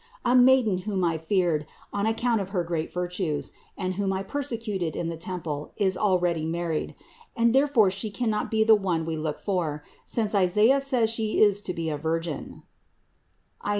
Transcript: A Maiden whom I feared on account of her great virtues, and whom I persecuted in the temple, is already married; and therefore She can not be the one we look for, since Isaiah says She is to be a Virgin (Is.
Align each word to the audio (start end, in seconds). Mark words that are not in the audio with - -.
A 0.25 0.35
Maiden 0.35 0.79
whom 0.79 1.03
I 1.03 1.19
feared 1.19 1.67
on 1.93 2.07
account 2.07 2.41
of 2.41 2.49
her 2.49 2.63
great 2.63 2.91
virtues, 2.91 3.51
and 3.77 3.93
whom 3.93 4.11
I 4.11 4.23
persecuted 4.23 4.95
in 4.95 5.09
the 5.09 5.15
temple, 5.15 5.73
is 5.77 5.95
already 5.95 6.43
married; 6.43 6.95
and 7.37 7.53
therefore 7.53 7.91
She 7.91 8.09
can 8.09 8.27
not 8.31 8.49
be 8.49 8.63
the 8.63 8.73
one 8.73 9.05
we 9.05 9.15
look 9.15 9.37
for, 9.37 9.83
since 10.07 10.33
Isaiah 10.33 10.81
says 10.81 11.11
She 11.11 11.39
is 11.39 11.61
to 11.61 11.71
be 11.75 11.91
a 11.91 11.99
Virgin 11.99 12.63
(Is. 13.63 13.69